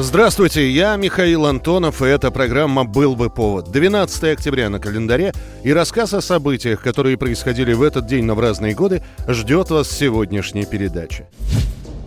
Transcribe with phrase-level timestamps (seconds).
[0.00, 3.72] Здравствуйте, я Михаил Антонов, и эта программа «Был бы повод».
[3.72, 5.32] 12 октября на календаре,
[5.64, 9.88] и рассказ о событиях, которые происходили в этот день, но в разные годы, ждет вас
[9.88, 11.26] в сегодняшней передаче.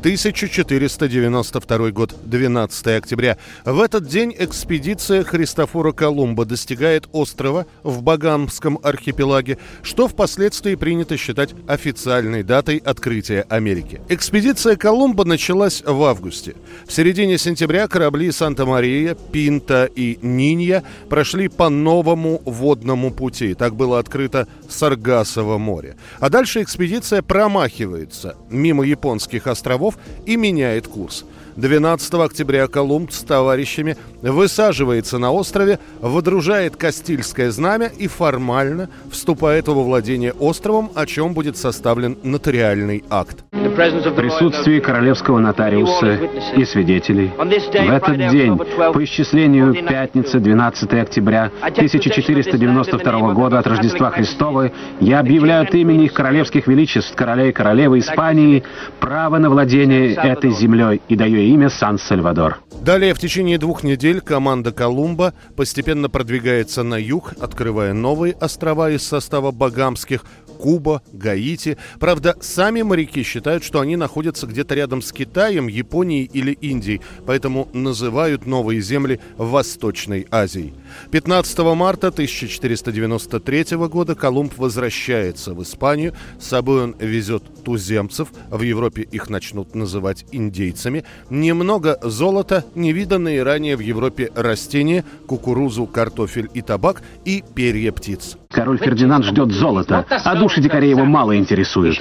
[0.01, 3.37] 1492 год, 12 октября.
[3.63, 11.51] В этот день экспедиция Христофора Колумба достигает острова в Багамском архипелаге, что впоследствии принято считать
[11.67, 14.01] официальной датой открытия Америки.
[14.09, 16.55] Экспедиция Колумба началась в августе.
[16.87, 23.53] В середине сентября корабли «Санта-Мария», «Пинта» и «Нинья» прошли по новому водному пути.
[23.53, 25.95] Так было открыто Саргасово море.
[26.19, 29.90] А дальше экспедиция промахивается мимо японских островов
[30.25, 31.25] и меняет курс.
[31.55, 39.83] 12 октября Колумб с товарищами высаживается на острове, водружает Кастильское знамя и формально вступает во
[39.83, 43.43] владение островом, о чем будет составлен нотариальный акт.
[43.51, 46.19] В присутствии королевского нотариуса
[46.55, 54.71] и свидетелей в этот день, по исчислению пятницы 12 октября 1492 года от Рождества Христова,
[54.99, 58.63] я объявляю от имени их королевских величеств, короля и королевы Испании,
[58.99, 62.59] право на владение этой землей и даю имя Сан-Сальвадор.
[62.81, 69.03] Далее в течение двух недель команда Колумба постепенно продвигается на юг, открывая новые острова из
[69.03, 70.23] состава багамских
[70.61, 71.77] Куба, Гаити.
[71.99, 77.67] Правда, сами моряки считают, что они находятся где-то рядом с Китаем, Японией или Индией, поэтому
[77.73, 80.73] называют новые земли Восточной Азией.
[81.11, 86.13] 15 марта 1493 года Колумб возвращается в Испанию.
[86.39, 88.29] С собой он везет туземцев.
[88.49, 91.03] В Европе их начнут называть индейцами.
[91.29, 98.37] Немного золота, невиданные ранее в Европе растения, кукурузу, картофель и табак и перья птиц.
[98.49, 101.97] Король Фердинанд ждет золота, а души дикарей его мало интересуют.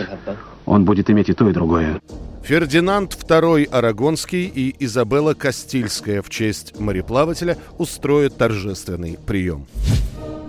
[0.67, 2.01] Он будет иметь и то, и другое.
[2.43, 9.67] Фердинанд II Арагонский и Изабелла Кастильская в честь мореплавателя устроят торжественный прием.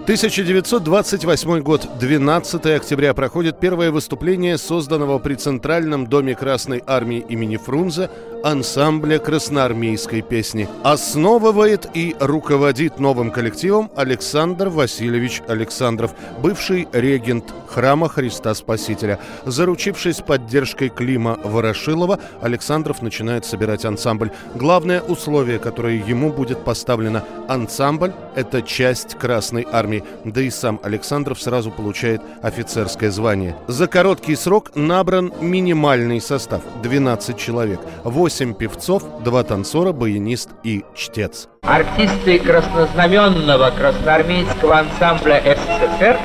[0.04, 8.10] 1928 год, 12 октября, проходит первое выступление созданного при Центральном доме Красной Армии имени Фрунзе
[8.44, 10.68] ансамбля красноармейской песни.
[10.84, 19.20] Основывает и руководит новым коллективом Александр Васильевич Александров, бывший регент храма Христа Спасителя.
[19.46, 24.32] Заручившись поддержкой Клима Ворошилова, Александров начинает собирать ансамбль.
[24.56, 29.91] Главное условие, которое ему будет поставлено– ансамбль– это часть Красной Армии.
[30.26, 33.56] Да и сам Александров сразу получает офицерское звание.
[33.68, 37.80] За короткий срок набран минимальный состав– 12 человек.
[38.04, 41.48] 8 певцов, 2 танцора, баянист и чтец.
[41.64, 46.20] Артисты краснознаменного красноармейского ансамбля СССР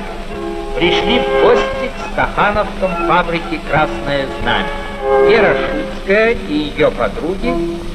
[0.77, 4.67] пришли в гости к стахановском фабрике «Красное знамя».
[5.27, 7.53] Вера Шуцкая и ее подруги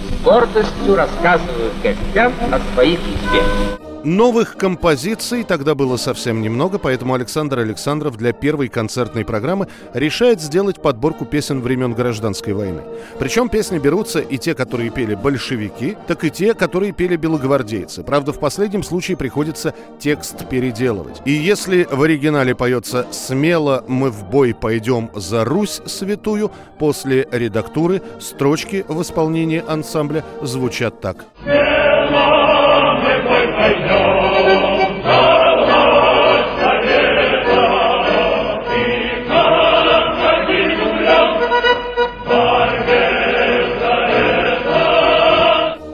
[0.09, 3.82] с гордостью рассказывают гостям о своих успехах.
[4.05, 10.83] Новых композиций тогда было совсем немного, поэтому Александр Александров для первой концертной программы решает сделать
[10.83, 12.83] подборку песен времен Гражданской войны.
[13.21, 18.03] Причем песни берутся и те, которые пели большевики, так и те, которые пели белогвардейцы.
[18.03, 21.23] Правда, в последнем случае приходится текст переделывать.
[21.25, 28.03] И если в оригинале поется «Смело мы в бой пойдем за Русь святую», после редактуры
[28.19, 31.25] строчки в исполнении ансамбля звучат так.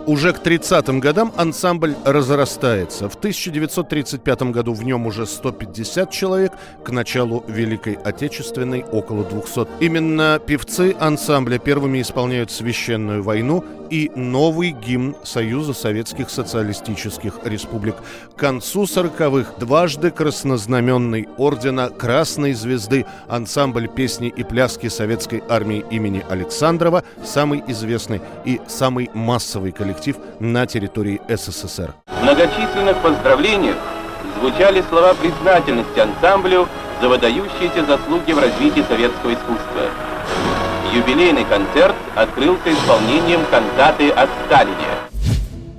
[0.08, 3.10] Уже к 30-м годам ансамбль разрастается.
[3.10, 6.52] В 1935 году в нем уже 150 человек,
[6.82, 9.66] к началу Великой Отечественной около 200.
[9.80, 17.96] Именно певцы ансамбля первыми исполняют «Священную войну» и новый гимн Союза Советских Социалистических Республик.
[18.34, 26.24] К концу 40-х дважды краснознаменный ордена Красной Звезды ансамбль песни и пляски Советской Армии имени
[26.28, 29.97] Александрова самый известный и самый массовый коллектив
[30.40, 31.94] на территории СССР.
[32.06, 33.76] В многочисленных поздравлениях
[34.40, 36.68] звучали слова признательности ансамблю
[37.00, 39.90] за выдающиеся заслуги в развитии советского искусства.
[40.92, 45.08] Юбилейный концерт открылся исполнением кантаты о Сталине.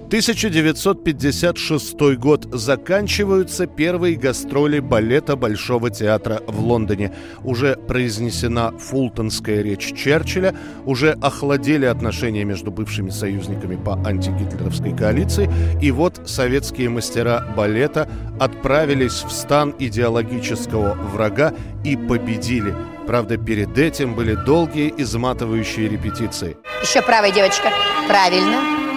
[0.10, 2.48] 1956 год.
[2.52, 7.14] Заканчиваются первые гастроли балета Большого театра в Лондоне.
[7.44, 10.56] Уже произнесена фултонская речь Черчилля,
[10.88, 15.48] уже охладели отношения между бывшими союзниками по антигитлеровской коалиции,
[15.80, 18.10] и вот советские мастера балета
[18.40, 21.54] отправились в стан идеологического врага
[21.86, 22.74] и победили.
[23.06, 26.58] Правда, перед этим были долгие изматывающие репетиции.
[26.82, 27.70] Еще правая девочка.
[28.08, 28.89] Правильно.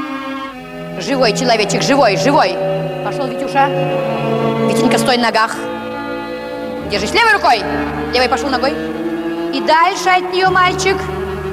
[0.98, 2.54] Живой человечек, живой, живой.
[3.04, 3.68] Пошел, Витюша.
[4.68, 5.56] Витенька, стой на ногах.
[6.90, 7.62] Держись левой рукой.
[8.12, 8.72] Левой пошел ногой.
[9.52, 10.96] И дальше от нее, мальчик.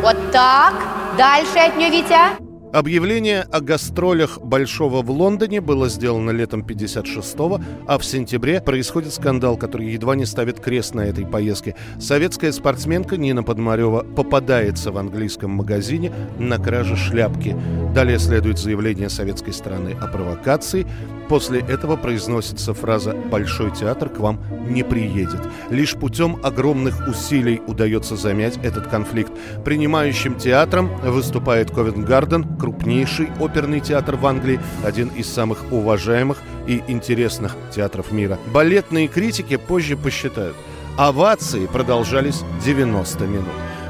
[0.01, 0.73] Вот так.
[1.17, 2.48] Дальше от нее, Витя.
[2.71, 9.57] Объявление о гастролях Большого в Лондоне было сделано летом 56-го, а в сентябре происходит скандал,
[9.57, 11.75] который едва не ставит крест на этой поездке.
[11.99, 17.55] Советская спортсменка Нина Подмарева попадается в английском магазине на краже шляпки.
[17.95, 20.85] Далее следует заявление советской стороны о провокации.
[21.29, 25.39] После этого произносится фраза «Большой театр к вам не приедет».
[25.69, 29.31] Лишь путем огромных усилий удается замять этот конфликт.
[29.63, 37.55] Принимающим театром выступает Ковент-Гарден, крупнейший оперный театр в Англии, один из самых уважаемых и интересных
[37.71, 38.39] театров мира.
[38.51, 40.55] Балетные критики позже посчитают.
[40.97, 43.45] Овации продолжались 90 минут.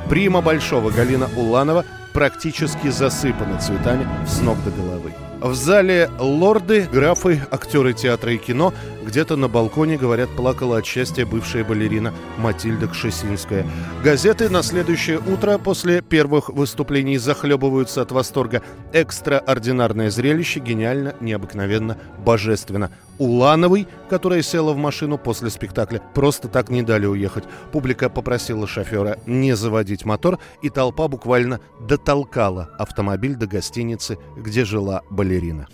[0.09, 5.13] Прима Большого Галина Уланова практически засыпана цветами с ног до головы.
[5.41, 8.73] В зале лорды, графы, актеры театра и кино
[9.09, 13.65] где-то на балконе, говорят, плакала от счастья бывшая балерина Матильда Кшесинская.
[14.03, 18.61] Газеты на следующее утро после первых выступлений захлебываются от восторга.
[18.93, 22.91] Экстраординарное зрелище, гениально, необыкновенно, божественно.
[23.17, 27.45] Улановой, которая села в машину после спектакля, просто так не дали уехать.
[27.71, 35.01] Публика попросила шофера не заводить мотор, и толпа буквально дотолкала автомобиль до гостиницы, где жила
[35.09, 35.67] балерина.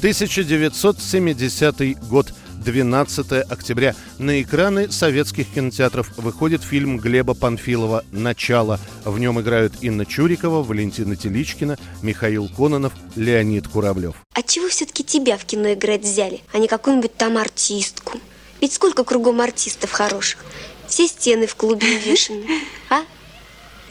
[0.00, 2.32] 1970 год.
[2.60, 3.94] 12 октября.
[4.18, 8.78] На экраны советских кинотеатров выходит фильм Глеба Панфилова «Начало».
[9.04, 14.14] В нем играют Инна Чурикова, Валентина Теличкина, Михаил Кононов, Леонид Куравлев.
[14.34, 18.18] А чего все-таки тебя в кино играть взяли, а не какую-нибудь там артистку?
[18.60, 20.44] Ведь сколько кругом артистов хороших.
[20.86, 22.44] Все стены в клубе увешаны.
[22.90, 23.04] А?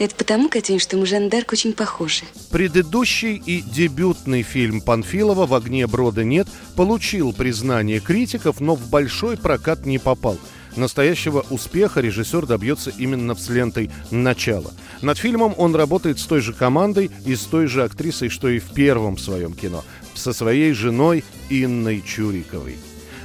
[0.00, 2.22] Это потому, Катюнь, что мы Жандарк очень похожи.
[2.50, 9.36] Предыдущий и дебютный фильм Панфилова «В огне брода нет» получил признание критиков, но в большой
[9.36, 10.38] прокат не попал.
[10.74, 14.72] Настоящего успеха режиссер добьется именно с лентой «Начало».
[15.02, 18.58] Над фильмом он работает с той же командой и с той же актрисой, что и
[18.58, 22.78] в первом своем кино, со своей женой Инной Чуриковой.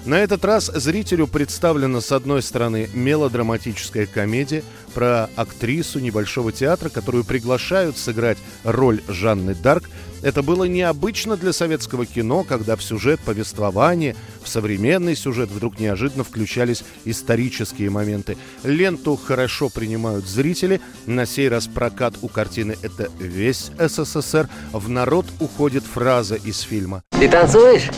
[0.06, 4.64] На этот раз зрителю представлена с одной стороны мелодраматическая комедия
[4.94, 9.90] про актрису небольшого театра, которую приглашают сыграть роль Жанны Дарк.
[10.22, 16.24] Это было необычно для советского кино, когда в сюжет повествования, в современный сюжет вдруг неожиданно
[16.24, 18.38] включались исторические моменты.
[18.64, 20.82] Ленту хорошо принимают зрители.
[21.08, 24.50] На сей раз прокат у картины «Это весь СССР».
[24.72, 27.02] В народ уходит фраза из фильма.
[27.10, 27.90] Ты танцуешь?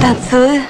[0.00, 0.62] Танцую.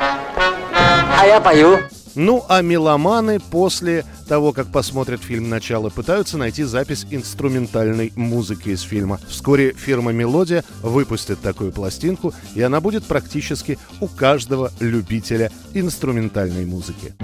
[1.22, 1.78] А я пою.
[2.16, 8.80] Ну, а меломаны после того, как посмотрят фильм «Начало», пытаются найти запись инструментальной музыки из
[8.80, 9.20] фильма.
[9.28, 17.14] Вскоре фирма «Мелодия» выпустит такую пластинку, и она будет практически у каждого любителя инструментальной музыки.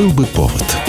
[0.00, 0.64] Был бы повод–